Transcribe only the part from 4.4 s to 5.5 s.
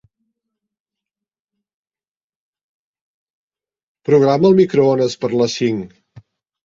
el microones per a